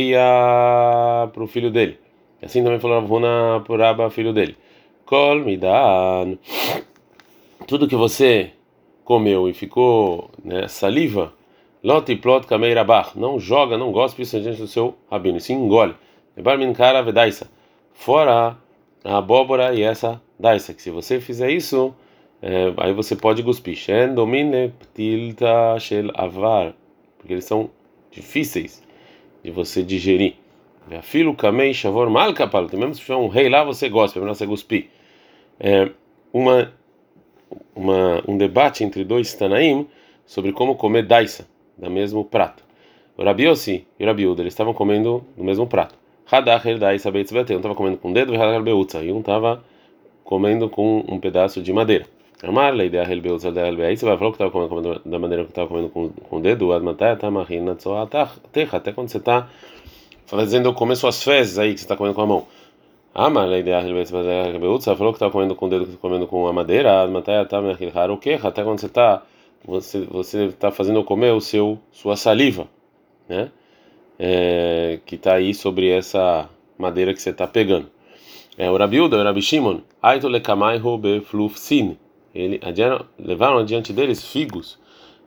para 1.33 1.43
o 1.43 1.49
filho 1.49 1.73
dele. 1.73 1.99
Assim 2.41 2.63
também 2.63 2.79
falou 2.79 3.01
Ravuna 3.01 3.65
para 3.67 4.07
o 4.07 4.11
filho 4.11 4.33
dele. 4.33 4.57
Kol. 5.05 5.43
Tudo 7.67 7.89
que 7.89 7.97
você 7.97 8.53
comeu 9.05 9.49
e 9.49 9.53
ficou 9.53 10.31
né, 10.45 10.69
saliva, 10.69 11.33
lot 11.83 12.11
e 12.11 12.17
plot 12.17 12.47
kameirabach, 12.47 13.19
não 13.19 13.39
joga, 13.39 13.77
não 13.77 13.93
gosta 13.93 14.21
isso 14.21 14.41
diante 14.41 14.61
do 14.61 14.67
seu 14.67 14.97
rabino, 15.11 15.41
sim 15.41 15.55
engole. 15.55 15.95
Barmin 16.37 16.73
cara 16.73 17.03
vedaisa, 17.03 17.51
fora 17.93 18.57
a 19.05 19.19
abóbora 19.19 19.75
e 19.75 19.83
essa 19.83 20.21
daisa, 20.39 20.73
que 20.73 20.81
se 20.81 20.91
você 20.91 21.21
fizer 21.21 21.51
isso, 21.51 21.95
é, 22.41 22.73
aí 22.79 22.93
você 22.93 23.15
pode 23.15 23.43
cuspir. 23.43 23.77
Shen 23.77 24.15
domine 24.15 24.73
ptilta 24.79 25.79
shel 25.79 26.11
avar, 26.15 26.75
porque 27.19 27.35
eles 27.35 27.45
são 27.45 27.71
difíceis 28.11 28.83
de 29.43 29.51
você 29.51 29.83
digerir. 29.83 30.35
Filo 31.03 31.35
kamei 31.35 31.73
shavor 31.73 32.11
mal 32.11 32.33
kapal, 32.35 32.67
mesmo 32.73 32.95
se 32.95 33.01
tiver 33.03 33.17
um 33.17 33.29
rei 33.29 33.49
lá, 33.49 33.63
você 33.63 33.89
gosta, 33.89 34.19
é 34.19 34.21
melhor 34.21 34.35
você 34.35 34.47
cuspir. 34.47 34.89
É, 35.61 35.91
uma 36.33 36.73
uma, 37.75 38.23
um 38.29 38.37
debate 38.37 38.85
entre 38.85 39.05
dois 39.05 39.35
Tanaim 39.35 39.87
sobre 40.27 40.53
como 40.53 40.77
comer 40.77 41.07
daisa, 41.07 41.47
da 41.81 41.89
mesmo 41.89 42.25
prato. 42.25 42.63
O 43.17 43.25
Rabi 43.25 43.45
Yossi 43.45 43.87
e 43.99 44.05
o 44.05 44.07
Rabi 44.07 44.27
Uda, 44.27 44.43
eles 44.43 44.53
estavam 44.53 44.75
comendo 44.75 45.25
no 45.37 45.45
mesmo 45.45 45.67
prato. 45.67 45.95
Hadacher 46.31 46.79
daisa 46.79 47.11
beitzbete, 47.11 47.53
um 47.53 47.57
estava 47.57 47.75
comendo 47.75 47.97
com 47.97 48.11
o 48.11 48.15
dedo 48.15 48.35
Hadacher 48.35 48.63
beutza, 48.63 49.03
e 49.03 49.11
um 49.11 49.21
estava 49.21 49.63
comendo 50.23 50.69
com 50.69 51.05
um 51.09 51.19
pedaço 51.19 51.61
de 51.61 51.73
madeira. 51.73 52.07
Amar 52.43 52.73
lei 52.73 52.89
da 52.89 53.03
helbeutza 53.03 53.53
da 53.53 53.67
helbe, 53.67 53.83
aí 53.83 53.97
você 53.97 54.07
vai 54.07 54.17
falar 54.17 54.31
que 54.31 54.43
estava 54.43 54.51
comendo 54.51 55.01
da 55.05 55.19
maneira 55.19 55.45
que 55.45 55.51
estava 55.51 55.69
comendo 55.69 55.91
com, 55.91 56.09
com 56.09 56.37
o 56.37 56.41
dedo, 56.41 56.73
admatai 56.73 57.17
tamarina 57.17 57.75
tzoatach, 57.75 58.39
até 58.73 58.93
quando 58.93 59.09
você 59.09 59.19
está 59.19 59.49
fazendo 60.25 60.73
comer 60.73 60.97
suas 60.97 61.23
fezes 61.23 61.59
aí, 61.59 61.75
que 61.75 61.81
você 61.81 61.85
está 61.85 61.97
comendo 61.97 62.15
com 62.15 62.23
a 62.23 62.27
mão. 62.27 62.47
Ah, 63.15 63.29
mas 63.29 63.51
a 63.51 63.59
ideia 63.59 63.83
de 63.83 63.93
falou 64.97 65.13
que 65.13 65.17
estava 65.17 65.33
comendo 65.33 65.55
com 65.55 65.67
o 65.67 65.69
dedo, 65.69 65.99
comendo 65.99 66.27
com 66.27 66.47
a 66.47 66.53
madeira, 66.53 67.05
o 68.11 68.17
que? 68.17 68.39
Até 68.43 68.63
quando 68.63 68.79
você 68.79 68.87
está 68.87 69.23
você 69.65 70.01
você 70.05 70.47
está 70.47 70.71
fazendo 70.71 71.05
comer 71.05 71.33
o 71.33 71.41
seu 71.41 71.79
sua 71.93 72.17
saliva, 72.17 72.69
né? 73.29 73.51
É, 74.19 75.01
que 75.07 75.15
está 75.15 75.35
aí 75.35 75.55
sobre 75.55 75.89
essa 75.89 76.49
madeira 76.79 77.15
que 77.15 77.23
você 77.23 77.31
está 77.31 77.47
pegando. 77.47 77.89
É 78.59 78.71
o 78.71 78.77
Rabiuda, 78.77 79.17
o 79.17 79.25
Rabi 79.25 79.41
Shimon, 79.41 79.81
Aito 80.03 80.29
lekamai 80.29 80.77
robe 80.77 81.21
flufsin. 81.21 81.97
Ele 82.35 82.61
levaram 83.19 83.59
adiante 83.59 83.93
deles 83.93 84.25
figos, 84.25 84.79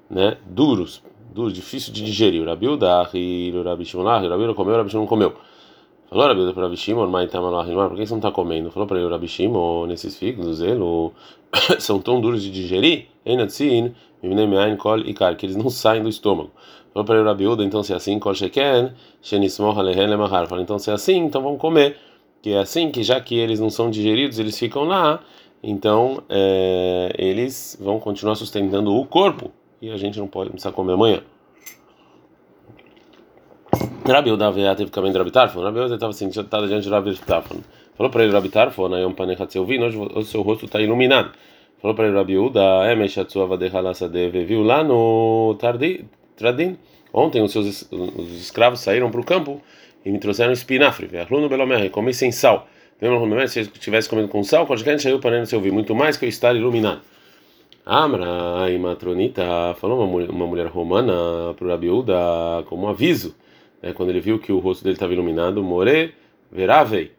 né? 0.09 0.37
Duros, 0.45 1.03
duros, 1.33 1.53
difícil 1.53 1.91
de 1.91 2.03
digerir. 2.03 2.41
O 2.41 2.45
Rabiuda, 2.45 2.87
o 2.87 3.63
Rabi 3.63 3.85
Shimon, 3.85 4.03
o 4.03 4.29
Rabiuda 4.29 4.53
comeu, 4.53 4.75
o 4.75 4.77
Rabi 4.77 5.07
comeu. 5.07 5.33
Falou 6.13 6.27
Rabi 6.27 6.53
para 6.53 6.63
Rabi 6.65 6.77
Shimon, 6.77 7.07
mas 7.07 7.31
tá 7.31 7.41
por 7.41 7.95
que 7.95 8.05
você 8.05 8.13
não 8.13 8.19
está 8.19 8.31
comendo? 8.31 8.69
Falou 8.69 8.87
para 8.87 8.99
ele, 8.99 9.09
Rabi 9.09 9.27
Shimon, 9.27 9.87
nesses 9.87 10.15
figos, 10.15 10.61
ele, 10.61 10.79
são 11.79 11.99
tão 11.99 12.21
duros 12.21 12.43
de 12.43 12.51
digerir, 12.51 13.07
Einatzin, 13.25 13.95
Mimnemeain, 14.21 14.77
Kol 14.77 14.99
e 14.99 15.11
Kar, 15.15 15.35
que 15.35 15.47
eles 15.47 15.55
não 15.55 15.71
saem 15.71 16.03
do 16.03 16.09
estômago. 16.09 16.51
Falou 16.93 17.03
para 17.03 17.15
ele, 17.17 17.27
Rabi 17.27 17.45
então 17.65 17.81
se 17.81 17.93
é 17.93 17.95
assim, 17.95 18.19
Kol 18.19 18.35
Sheken, 18.35 18.91
Shenismoh 19.23 19.71
Alehen 19.71 20.05
Lemahar. 20.05 20.45
Falou, 20.45 20.63
então 20.63 20.77
se 20.77 20.91
é 20.91 20.93
assim, 20.93 21.17
então 21.17 21.41
vamos 21.41 21.59
comer. 21.59 21.97
Que 22.43 22.51
é 22.51 22.59
assim, 22.59 22.91
que 22.91 23.01
já 23.01 23.19
que 23.19 23.35
eles 23.35 23.59
não 23.59 23.71
são 23.71 23.89
digeridos, 23.89 24.37
eles 24.37 24.59
ficam 24.59 24.83
lá, 24.83 25.19
então 25.63 26.21
é, 26.29 27.11
eles 27.17 27.75
vão 27.81 27.99
continuar 27.99 28.35
sustentando 28.35 28.93
o 28.93 29.03
corpo. 29.03 29.49
E 29.81 29.89
a 29.89 29.97
gente 29.97 30.19
não 30.19 30.27
pode 30.27 30.51
precisar 30.51 30.73
comer 30.73 30.93
amanhã. 30.93 31.23
Rabi 34.05 34.31
Udavia 34.31 34.75
teve 34.75 34.91
caminho 34.91 35.13
de 35.13 35.17
Rabi 35.17 35.31
Tarfon. 35.31 35.61
Rabi 35.61 35.79
Udavia 35.79 35.95
estava 35.95 36.11
sentado 36.11 36.67
diante 36.67 36.83
de 36.83 36.89
Rabi 36.89 37.15
Tarfon. 37.19 37.61
Falou 37.95 38.11
para 38.11 38.23
ele, 38.23 38.33
Rabi 38.33 38.49
Tarfon, 38.49 38.89
na 38.89 38.99
Yom 38.99 39.13
Panechat 39.13 39.53
Selvin, 39.53 39.81
hoje 39.81 39.97
o 39.97 40.23
seu 40.23 40.41
rosto 40.41 40.65
está 40.65 40.81
iluminado. 40.81 41.31
Falou 41.81 41.95
para 41.95 42.07
ele, 42.07 42.17
Rabi 42.17 42.37
Uda, 42.37 42.91
Emeshatsuava 42.91 43.57
de 43.57 43.67
Halassadeve, 43.67 44.43
viu 44.43 44.61
lá 44.61 44.83
no 44.83 45.55
Tradin. 46.35 46.77
Ontem 47.13 47.41
os 47.41 47.51
seus 47.53 47.87
os 47.91 48.41
escravos 48.41 48.81
saíram 48.81 49.09
para 49.09 49.21
o 49.21 49.23
campo 49.23 49.61
e 50.03 50.11
me 50.11 50.19
trouxeram 50.19 50.51
espinafre. 50.51 51.09
Aluno 51.17 51.47
Belomer, 51.47 51.89
comi 51.89 52.13
sem 52.13 52.31
sal. 52.31 52.67
Se 53.47 53.59
eu 53.59 53.63
estivesse 53.63 54.09
comendo 54.09 54.27
com 54.27 54.43
sal, 54.43 54.65
qualquer 54.65 54.91
gente 54.91 55.03
saiu 55.03 55.19
para 55.19 55.37
ele 55.37 55.55
ouvir 55.55 55.71
muito 55.71 55.95
mais 55.95 56.17
que 56.17 56.25
eu 56.25 56.29
estar 56.29 56.53
iluminado. 56.53 57.01
Amra 57.85 58.69
e 58.69 58.77
Matronita 58.77 59.75
falou 59.79 59.99
uma 59.99 60.07
mulher, 60.07 60.29
uma 60.29 60.47
mulher 60.47 60.67
romana 60.67 61.53
para 61.53 61.65
o 61.65 61.69
Rabi 61.69 61.89
Uda 61.89 62.63
como 62.65 62.85
um 62.85 62.89
aviso 62.89 63.33
né, 63.83 63.91
quando 63.93 64.09
ele 64.09 64.21
viu 64.21 64.39
que 64.39 64.51
o 64.51 64.59
rosto 64.59 64.83
dele 64.83 64.95
estava 64.95 65.11
iluminado, 65.13 65.61
more 65.61 66.13
veravei. 66.49 67.11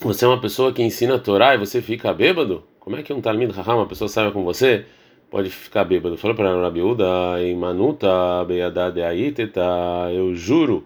Você 0.00 0.24
é 0.24 0.28
uma 0.28 0.40
pessoa 0.40 0.72
que 0.72 0.82
ensina 0.82 1.14
a 1.14 1.18
Torá 1.18 1.54
e 1.54 1.58
você 1.58 1.80
fica 1.80 2.12
bêbado? 2.12 2.64
Como 2.80 2.96
é 2.96 3.02
que 3.02 3.12
um 3.12 3.20
Talmid 3.20 3.52
Raham, 3.52 3.76
uma 3.76 3.86
pessoa 3.86 4.08
sabe 4.08 4.32
com 4.32 4.42
você, 4.42 4.84
pode 5.30 5.48
ficar 5.48 5.84
bêbado? 5.84 6.16
Falou 6.16 6.36
para 6.36 6.50
a 6.50 6.60
Rabiúda, 6.60 7.06
em 7.40 7.54
Manuta, 7.54 8.44
Beyadade 8.44 9.00
Aiteta, 9.00 9.62
eu 10.12 10.34
juro 10.34 10.84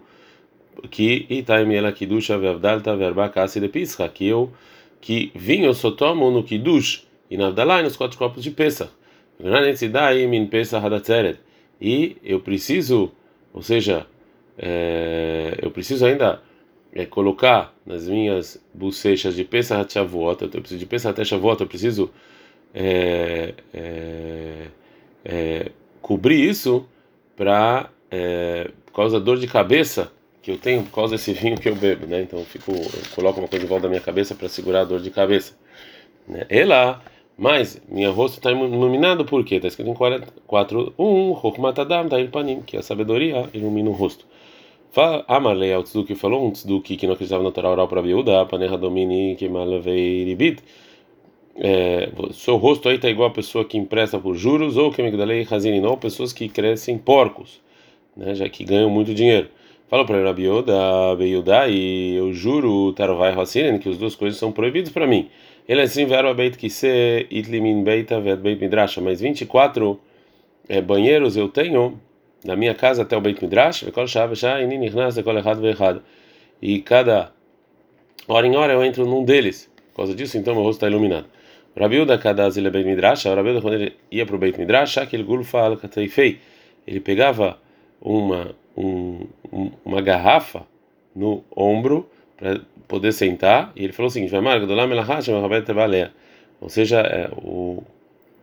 que 0.91 1.25
Itaim 1.29 1.73
ela 1.73 1.91
Kidusha 1.91 2.37
Vevdalta 2.37 2.95
Verba 2.95 3.29
Kasi 3.29 3.59
de 3.59 3.69
Pisra, 3.69 4.07
que 4.09 4.27
eu, 4.27 4.51
que 5.01 5.31
vinho 5.33 5.65
eu 5.65 5.73
só 5.73 5.89
tomo 5.89 6.29
no 6.29 6.43
Kidush 6.43 7.07
e 7.31 7.37
na 7.37 7.47
Avdalá 7.47 7.79
e 7.79 7.83
nos 7.83 7.95
quatro 7.95 8.17
copos 8.17 8.43
de 8.43 8.51
Pesach. 8.51 8.91
E 11.81 12.17
eu 12.23 12.39
preciso 12.39 13.11
ou 13.55 13.61
seja, 13.61 14.05
é, 14.57 15.57
eu 15.61 15.71
preciso 15.71 16.05
ainda 16.05 16.41
é, 16.93 17.05
colocar 17.05 17.73
nas 17.85 18.05
minhas 18.05 18.61
bochechas 18.73 19.33
de 19.33 19.45
Pesach 19.45 19.93
Shavuot, 19.93 20.41
eu 20.43 20.49
preciso 20.49 20.77
de 20.77 20.85
Pesach 20.85 21.23
Shavuot, 21.23 21.61
eu 21.61 21.67
preciso 21.67 22.11
é, 22.73 23.53
é, 23.73 24.67
é 25.23 25.71
cobrir 26.01 26.49
isso 26.49 26.85
para 27.37 27.89
por 28.85 28.93
causa 28.93 29.19
da 29.19 29.25
dor 29.25 29.37
de 29.37 29.47
cabeça 29.47 30.11
que 30.41 30.51
eu 30.51 30.57
tenho 30.57 30.83
por 30.83 30.91
causa 30.93 31.15
desse 31.15 31.31
vinho 31.33 31.57
que 31.57 31.67
eu 31.67 31.75
bebo, 31.75 32.05
né? 32.05 32.21
Então 32.21 32.39
eu 32.39 32.45
fico, 32.45 32.71
eu 32.71 33.15
coloco 33.15 33.39
uma 33.39 33.47
coisa 33.47 33.65
em 33.65 33.67
volta 33.67 33.83
da 33.83 33.89
minha 33.89 34.01
cabeça 34.01 34.35
para 34.35 34.49
segurar 34.49 34.81
a 34.81 34.85
dor 34.85 34.99
de 34.99 35.11
cabeça. 35.11 35.53
Né? 36.27 36.45
Ela 36.49 37.01
mas 37.37 37.81
minha 37.89 38.09
rosto 38.09 38.37
está 38.37 38.51
iluminado 38.51 39.25
por 39.25 39.43
quê? 39.43 39.55
Está 39.55 39.67
escrito 39.67 39.89
em 39.89 39.93
4, 40.47 40.93
1, 40.97 41.31
Hokmatadam, 41.31 42.07
Tair 42.07 42.29
Panim, 42.29 42.61
que 42.61 42.77
a 42.77 42.81
sabedoria 42.81 43.49
ilumina 43.53 43.89
o 43.89 43.93
rosto. 43.93 44.25
Amalei 45.27 45.73
ao 45.73 45.83
Tzuki 45.83 46.15
falou 46.15 46.47
um 46.47 46.51
Tzuki 46.51 46.95
que 46.95 47.05
não 47.05 47.13
acreditava 47.13 47.43
na 47.43 47.51
Torá 47.51 47.69
oral 47.69 47.87
para 47.87 48.01
Biúda, 48.01 48.45
Paneha 48.45 48.77
Domini, 48.77 49.35
que 49.35 49.49
Malveiribit. 49.49 50.63
É, 51.57 52.09
seu 52.33 52.55
rosto 52.57 52.87
aí 52.87 52.95
está 52.95 53.09
igual 53.09 53.29
a 53.29 53.33
pessoa 53.33 53.65
que 53.65 53.77
empresta 53.77 54.17
por 54.19 54.35
juros, 54.35 54.77
ou 54.77 54.91
que 54.91 55.01
Migdalei 55.01 55.45
não, 55.81 55.97
pessoas 55.97 56.31
que 56.31 56.47
crescem 56.47 56.97
porcos, 56.97 57.61
né, 58.15 58.35
já 58.35 58.47
que 58.47 58.63
ganham 58.63 58.89
muito 58.89 59.13
dinheiro. 59.13 59.49
Falou 59.89 60.05
para 60.05 60.23
Rabi 60.23 60.47
Yoda, 60.47 61.15
Beyuda, 61.17 61.67
e 61.67 62.15
eu 62.15 62.33
juro, 62.33 62.91
Tarovai 62.93 63.33
Hassiren, 63.33 63.77
que 63.77 63.89
as 63.89 63.97
duas 63.97 64.15
coisas 64.15 64.39
são 64.39 64.51
proibidas 64.51 64.91
para 64.91 65.05
mim. 65.05 65.29
Ele 65.67 65.81
assim, 65.81 66.05
Vero 66.05 66.33
Beit 66.35 66.57
Kise, 66.57 67.27
Itlimin 67.29 67.83
Beita, 67.83 68.19
Vet 68.21 68.37
Beit 68.37 68.61
Midrash, 68.61 68.97
mas 68.97 69.19
24 69.19 69.99
é, 70.69 70.81
banheiros 70.81 71.35
eu 71.35 71.49
tenho 71.49 71.99
da 72.43 72.55
minha 72.55 72.75
casa 72.75 73.01
até 73.01 73.17
o 73.17 73.21
Beit 73.21 73.43
Midrash, 73.43 73.83
e 76.61 76.81
cada 76.81 77.31
hora 78.27 78.47
em 78.47 78.55
hora 78.55 78.73
eu 78.73 78.83
entro 78.83 79.05
num 79.05 79.23
deles. 79.23 79.69
Por 79.91 79.97
causa 79.97 80.13
disso, 80.13 80.37
então 80.37 80.53
meu 80.53 80.63
rosto 80.63 80.77
está 80.77 80.87
iluminado. 80.87 81.25
Rabiuda 81.75 82.17
Kadaz 82.17 82.57
ele 82.57 82.69
Beit 82.69 82.87
Midrash, 82.87 83.25
Rabiuda 83.25 83.61
quando 83.61 83.73
ele 83.73 83.93
ia 84.11 84.25
para 84.25 84.35
o 84.35 84.39
Beit 84.39 84.59
Midrash, 84.59 84.99
aquele 84.99 85.23
gulfa 85.23 85.59
al 85.59 85.79
ele 86.87 86.99
pegava 86.99 87.57
uma 87.99 88.55
um, 88.77 89.27
uma 89.83 90.01
garrafa 90.01 90.67
no 91.15 91.43
ombro 91.55 92.09
para 92.37 92.61
poder 92.87 93.11
sentar 93.13 93.71
e 93.75 93.83
ele 93.83 93.93
falou 93.93 94.07
o 94.07 94.11
seguinte: 94.11 94.33
ou 96.59 96.69
seja, 96.69 96.99
é, 97.01 97.29
o, 97.31 97.83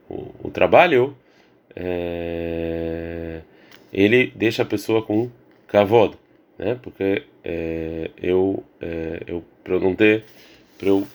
o, 0.09 0.35
o 0.45 0.51
trabalho 0.51 1.17
é, 1.75 3.41
ele 3.93 4.33
deixa 4.35 4.63
a 4.63 4.67
pessoa 4.67 5.03
com 5.03 5.31
cavodo, 5.67 6.19
né? 6.59 6.79
Porque 6.83 7.25
é, 7.45 8.11
eu 8.21 8.63
é, 8.81 9.23
eu 9.27 9.45
para 9.65 9.79
não 9.79 9.95
ter 9.95 10.25
para 10.79 10.89
eu 10.89 11.07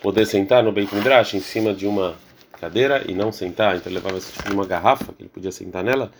poder 0.00 0.26
sentar 0.26 0.62
no 0.62 0.72
Beit 0.72 0.94
Midrash 0.94 1.34
em 1.34 1.40
cima 1.40 1.72
de 1.72 1.86
uma 1.86 2.16
cadeira 2.60 3.04
e 3.06 3.14
não 3.14 3.30
sentar, 3.32 3.76
então 3.76 3.90
ele 3.90 4.00
levava 4.00 4.18
uma 4.52 4.66
garrafa 4.66 5.12
que 5.12 5.22
ele 5.22 5.28
podia 5.28 5.52
sentar 5.52 5.84
nela, 5.84 6.10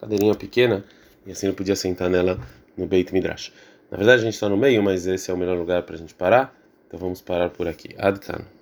cadeirinha 0.00 0.34
pequena 0.34 0.84
e 1.26 1.32
assim 1.32 1.46
ele 1.46 1.56
podia 1.56 1.76
sentar 1.76 2.08
nela 2.08 2.38
no 2.76 2.86
Beit 2.86 3.12
Midrash. 3.12 3.52
Na 3.92 3.98
verdade 3.98 4.22
a 4.22 4.24
gente 4.24 4.32
está 4.32 4.48
no 4.48 4.56
meio, 4.56 4.82
mas 4.82 5.06
esse 5.06 5.30
é 5.30 5.34
o 5.34 5.36
melhor 5.36 5.58
lugar 5.58 5.82
para 5.82 5.94
a 5.94 5.98
gente 5.98 6.14
parar, 6.14 6.56
então 6.86 6.98
vamos 6.98 7.20
parar 7.20 7.50
por 7.50 7.68
aqui. 7.68 7.94
Adkan. 7.98 8.42